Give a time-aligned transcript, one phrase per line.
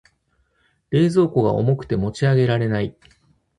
[0.89, 2.97] 冷蔵庫が重くて持ち上げられない。